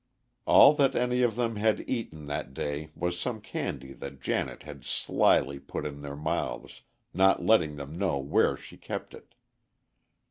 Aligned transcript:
All 0.47 0.73
that 0.77 0.95
any 0.95 1.21
of 1.21 1.35
them 1.35 1.57
had 1.57 1.87
eaten 1.87 2.25
that 2.25 2.55
day 2.55 2.89
was 2.95 3.19
some 3.19 3.39
candy 3.39 3.93
that 3.93 4.19
Janet 4.19 4.63
had 4.63 4.83
slyly 4.83 5.59
put 5.59 5.85
in 5.85 6.01
their 6.01 6.15
mouths, 6.15 6.81
not 7.13 7.45
letting 7.45 7.75
them 7.75 7.99
know 7.99 8.17
where 8.17 8.57
she 8.57 8.77
kept 8.77 9.13
it. 9.13 9.35